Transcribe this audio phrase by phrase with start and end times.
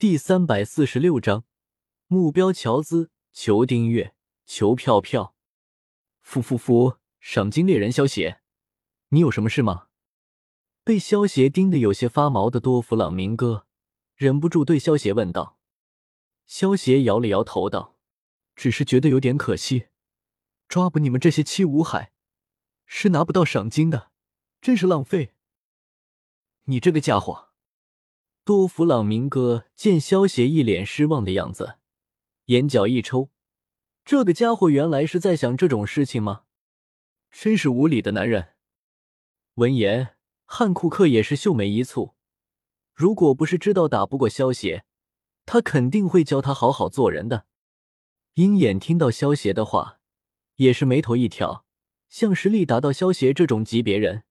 [0.00, 1.42] 第三百四十六章
[2.06, 4.14] 目标乔兹，求订阅，
[4.46, 5.34] 求票票。
[6.20, 8.40] 夫夫夫，赏金猎人萧邪，
[9.08, 9.88] 你有什么事吗？
[10.84, 13.66] 被萧邪盯得有些发毛的多弗朗明哥
[14.14, 15.58] 忍不住对萧邪问道。
[16.46, 17.96] 萧邪摇了摇头道
[18.54, 19.88] ：“只是觉得有点可惜，
[20.68, 22.12] 抓捕你们这些七武海
[22.86, 24.12] 是拿不到赏金的，
[24.60, 25.34] 真是浪费。”
[26.66, 27.47] 你这个家伙！
[28.48, 31.76] 多弗朗明哥见萧邪一脸失望的样子，
[32.46, 33.28] 眼角一抽，
[34.06, 36.44] 这个家伙原来是在想这种事情吗？
[37.30, 38.54] 真是无理的男人。
[39.56, 40.16] 闻言，
[40.46, 42.14] 汉库克也是秀眉一蹙，
[42.94, 44.86] 如果不是知道打不过萧邪，
[45.44, 47.44] 他肯定会教他好好做人的。
[48.36, 50.00] 鹰眼听到萧邪的话，
[50.54, 51.66] 也是眉头一挑，
[52.08, 54.22] 像实力达到萧邪这种级别人，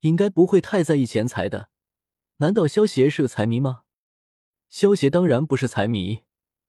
[0.00, 1.70] 应该不会太在意钱财的。
[2.38, 3.84] 难道萧邪是个财迷吗？
[4.68, 6.24] 萧邪当然不是财迷，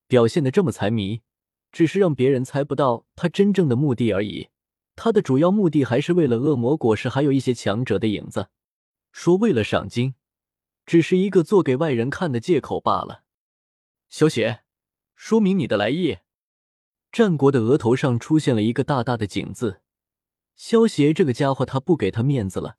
[0.07, 1.23] 表现的这么财迷，
[1.73, 4.48] 只是让别人猜不到他真正的目的而已。
[4.96, 8.48] 他的主要目的还是为了恶魔果实，还有一些强者的影子。
[9.12, 10.15] 说为了赏金，
[10.85, 13.24] 只是一个做给外人看的借口罢了。
[14.07, 14.63] 萧邪，
[15.15, 16.20] 说明你的来意。
[17.12, 19.81] 战国的额头上出现了一个大大的井字。
[20.55, 22.77] 萧邪这个家伙，他不给他面子了，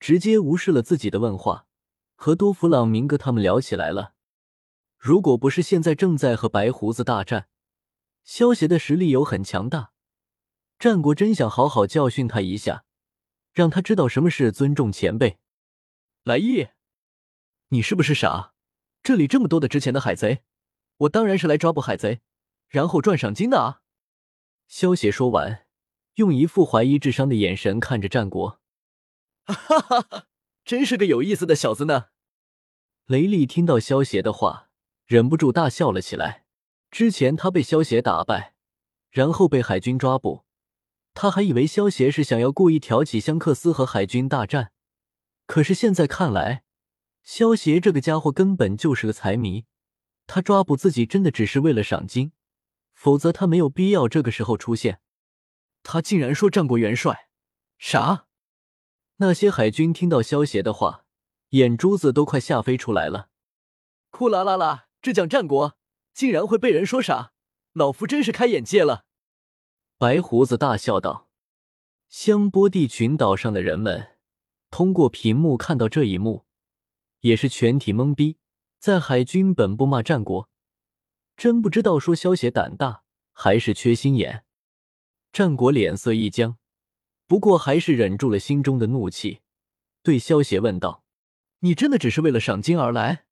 [0.00, 1.68] 直接无视了自己的问话。
[2.16, 4.14] 和多弗朗明哥他们聊起来了。
[4.98, 7.48] 如果不是现在正在和白胡子大战，
[8.24, 9.92] 萧协的实力有很强大。
[10.78, 12.84] 战国真想好好教训他一下，
[13.52, 15.38] 让他知道什么是尊重前辈。
[16.24, 16.68] 来意，
[17.68, 18.54] 你是不是傻？
[19.02, 20.42] 这里这么多的值钱的海贼，
[20.96, 22.20] 我当然是来抓捕海贼，
[22.68, 23.82] 然后赚赏金的啊！
[24.66, 25.66] 萧协说完，
[26.14, 28.60] 用一副怀疑智商的眼神看着战国。
[29.44, 30.26] 哈哈哈。
[30.66, 32.06] 真是个有意思的小子呢！
[33.06, 34.68] 雷利听到萧邪的话，
[35.06, 36.44] 忍不住大笑了起来。
[36.90, 38.54] 之前他被萧邪打败，
[39.10, 40.44] 然后被海军抓捕，
[41.14, 44.72] 他还以为萧邪是想要故意挑起香克斯和海军大战。
[45.46, 46.64] 可是现在看来，
[47.22, 49.66] 萧邪这个家伙根本就是个财迷。
[50.26, 52.32] 他抓捕自己真的只是为了赏金，
[52.92, 54.98] 否则他没有必要这个时候出现。
[55.84, 57.28] 他竟然说战国元帅，
[57.78, 58.26] 啥？
[59.18, 61.04] 那些海军听到萧协的话，
[61.50, 63.30] 眼珠子都快吓飞出来了。
[64.10, 64.88] 库啦啦啦！
[65.00, 65.76] 这讲战国
[66.12, 67.32] 竟然会被人说傻，
[67.72, 69.04] 老夫真是开眼界了。
[69.98, 71.28] 白胡子大笑道。
[72.08, 74.16] 香波地群岛上的人们
[74.70, 76.44] 通过屏幕看到这一幕，
[77.20, 78.38] 也是全体懵逼。
[78.78, 80.48] 在海军本部骂战国，
[81.36, 83.02] 真不知道说萧协胆大
[83.32, 84.44] 还是缺心眼。
[85.32, 86.58] 战国脸色一僵。
[87.26, 89.40] 不过还是忍住了心中的怒气，
[90.02, 91.02] 对萧邪问道
[91.60, 93.24] ：“你真的只是为了赏金而来？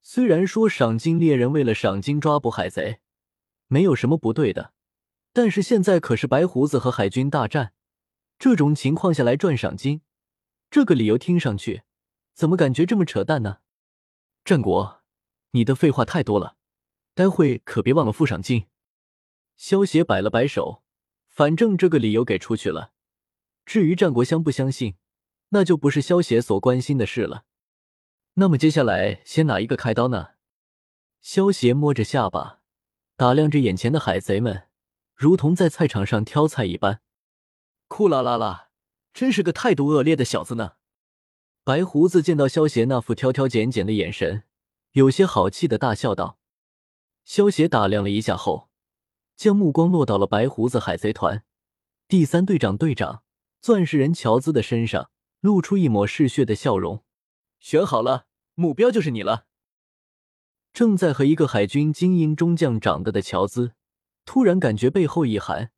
[0.00, 3.00] 虽然说赏金猎人为了赏金抓捕海贼，
[3.68, 4.72] 没有什么不对的，
[5.32, 7.72] 但是现在可是白胡子和海军大战，
[8.36, 10.00] 这种情况下来赚赏金，
[10.68, 11.82] 这个理由听上去
[12.34, 13.58] 怎么感觉这么扯淡呢？”
[14.44, 15.02] 战国，
[15.52, 16.56] 你的废话太多了，
[17.14, 18.66] 待会可别忘了付赏金。
[19.54, 20.81] 萧邪摆了摆手。
[21.32, 22.92] 反正这个理由给出去了，
[23.64, 24.96] 至于战国相不相信，
[25.48, 27.46] 那就不是萧协所关心的事了。
[28.34, 30.32] 那么接下来先哪一个开刀呢？
[31.22, 32.60] 萧协摸着下巴，
[33.16, 34.64] 打量着眼前的海贼们，
[35.14, 37.00] 如同在菜场上挑菜一般。
[37.88, 38.68] 库啦啦啦，
[39.14, 40.72] 真是个态度恶劣的小子呢！
[41.64, 44.44] 白胡子见到萧协那副挑挑拣拣的眼神，
[44.92, 46.38] 有些好气的大笑道。
[47.24, 48.71] 萧协打量了一下后。
[49.42, 51.42] 将目光落到了白胡子海贼团
[52.06, 53.24] 第三队长队长
[53.60, 55.10] 钻石人乔兹的身上，
[55.40, 57.02] 露出一抹嗜血的笑容。
[57.58, 59.48] 选好了，目标就是你了。
[60.72, 63.72] 正在和一个海军精英中将长大的乔兹，
[64.24, 65.72] 突然感觉背后一寒，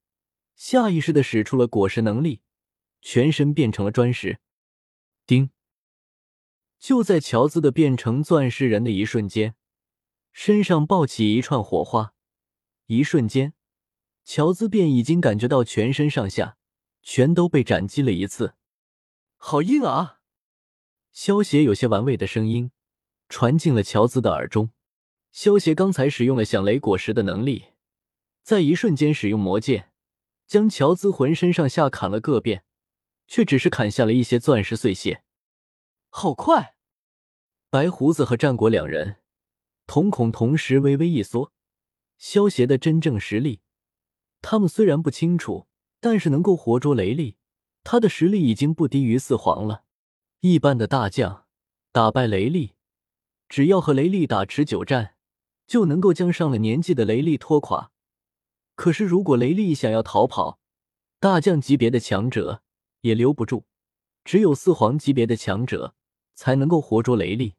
[0.55, 2.43] 下意识的使出了果实能力，
[3.01, 4.41] 全身变成了砖石。
[5.27, 5.49] 叮！
[6.79, 9.55] 就在乔兹的变成钻石人的一瞬间，
[10.35, 12.13] 身上爆起一串火花。
[12.87, 13.55] 一瞬间，
[14.25, 16.57] 乔兹便已经感觉到全身上下
[17.03, 18.55] 全都被斩击了一次。
[19.37, 20.21] 好硬啊！
[21.13, 22.71] 萧邪有些玩味的声音
[23.29, 24.71] 传进了乔兹的耳中。
[25.31, 27.67] 萧邪刚才使用了响雷果实的能力，
[28.43, 29.91] 在一瞬间使用魔剑，
[30.47, 32.65] 将乔兹浑身上下砍了个遍，
[33.27, 35.25] 却只是砍下了一些钻石碎屑。
[36.09, 36.77] 好快！
[37.69, 39.17] 白胡子和战国两人
[39.87, 41.53] 瞳孔同时微微一缩。
[42.17, 43.61] 萧邪的真正实力，
[44.47, 45.69] 他们虽然不清楚，
[46.01, 47.39] 但是能够活捉雷利，
[47.83, 49.85] 他的实力已经不低于四皇了。
[50.41, 51.47] 一般的大将
[51.91, 52.75] 打败雷利，
[53.49, 55.15] 只要和雷利打持久战，
[55.67, 57.91] 就能够将上了年纪的雷利拖垮。
[58.75, 60.61] 可是如果雷利想要逃跑，
[61.19, 62.63] 大将级别的强者
[63.01, 63.65] 也留不住，
[64.27, 65.95] 只有四皇级别的强者
[66.35, 67.55] 才能够活捉雷利。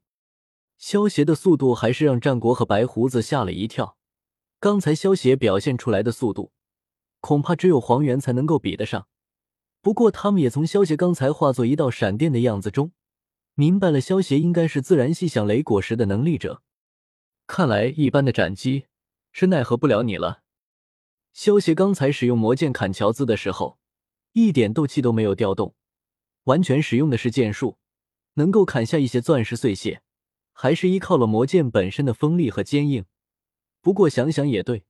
[0.77, 3.97] 萧协的速度还是让战国和白胡子吓了一跳。
[4.59, 6.51] 刚才萧协表现出来的速度，
[7.25, 9.07] 恐怕只有黄猿才能够比得上。
[9.81, 12.92] 不过他们也从萧协刚才化作一道闪电的样子中。
[13.56, 16.62] 明白了，萧协应该是自然系响雷果实的能力者。
[17.48, 18.86] 看来一般的斩击
[19.31, 20.44] 是奈何不了你了。
[21.33, 23.80] 萧协刚才使用魔剑砍乔兹的时候，
[24.33, 25.74] 一点斗气都没有调动，
[26.44, 27.80] 完全使用的是剑术，
[28.36, 30.04] 能够砍下一些钻石碎屑，
[30.54, 33.06] 还是依靠了魔剑本身的锋利和坚硬。
[33.81, 34.83] 不过想想也对，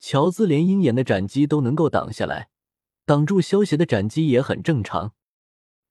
[0.00, 2.50] 乔兹连鹰眼的斩击都能够挡下来，
[3.04, 5.14] 挡住萧协的斩击也很正常。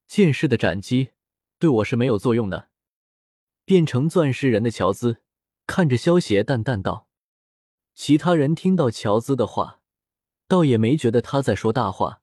[0.06, 1.12] 剑士的斩击。
[1.60, 2.70] 对我是没有作用的。
[3.66, 5.18] 变成钻石人的乔兹
[5.66, 7.06] 看着萧邪，淡淡道
[7.94, 9.82] ：“其他人听到乔兹的话，
[10.48, 12.22] 倒也没觉得他在说大话。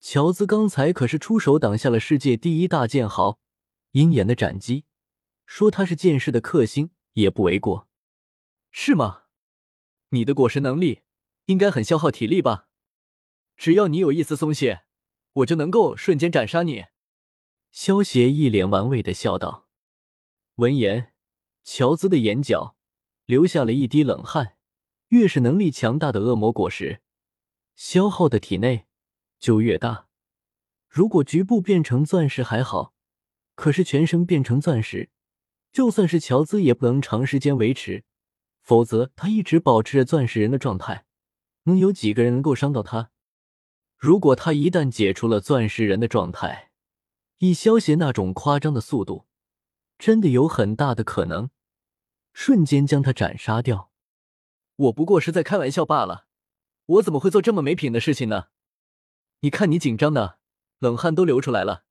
[0.00, 3.38] 乔兹刚才可是出手挡下了世界第一大剑豪
[3.92, 4.86] 鹰眼的斩击，
[5.46, 7.86] 说他是剑士的克星也不为过，
[8.72, 9.22] 是吗？
[10.08, 11.02] 你的果实能力
[11.46, 12.68] 应该很消耗体力吧？
[13.56, 14.84] 只要你有一丝松懈，
[15.32, 16.86] 我就能够瞬间斩杀你。”
[17.70, 19.68] 萧协一脸玩味的笑道。
[20.56, 21.12] 闻言，
[21.64, 22.76] 乔兹的眼角
[23.26, 24.56] 流下了一滴冷汗。
[25.08, 27.00] 越是能力强大的恶魔果实，
[27.76, 28.86] 消耗的体内
[29.38, 30.08] 就越大。
[30.88, 32.94] 如果局部变成钻石还好，
[33.54, 35.10] 可是全身变成钻石，
[35.70, 38.04] 就算是乔兹也不能长时间维持。
[38.62, 41.04] 否则，他一直保持着钻石人的状态，
[41.64, 43.10] 能有几个人能够伤到他？
[43.96, 46.70] 如果他一旦解除了钻石人的状态，
[47.38, 49.26] 以萧协那种夸张的速度，
[49.98, 51.50] 真的有很大的可能
[52.32, 53.90] 瞬间将他斩杀掉。
[54.76, 56.26] 我不过是在开玩笑罢了，
[56.86, 58.48] 我怎么会做这么没品的事情呢？
[59.40, 60.38] 你看你紧张的，
[60.80, 61.84] 冷汗都流出来了。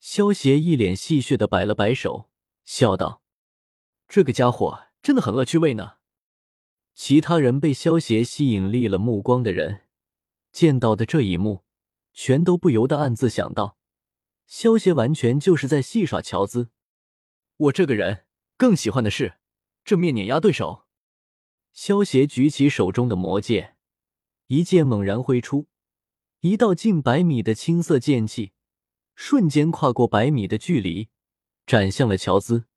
[0.00, 2.30] 萧协一脸戏谑的摆了摆手，
[2.64, 3.22] 笑道
[4.08, 5.96] ：“这个家伙真的很恶趣味呢。”
[6.94, 9.82] 其他人被萧协吸引力了目光的人，
[10.52, 11.64] 见到的这一幕，
[12.12, 13.78] 全都不由得暗自想到。
[14.46, 16.70] 萧协完全就是在戏耍乔兹，
[17.56, 18.24] 我这个人
[18.56, 19.38] 更喜欢的是
[19.84, 20.86] 正面碾压对手。
[21.72, 23.76] 萧协举起手中的魔剑，
[24.48, 25.68] 一剑猛然挥出，
[26.40, 28.52] 一道近百米的青色剑气
[29.14, 31.08] 瞬间跨过百米的距离，
[31.64, 32.69] 斩向了乔兹。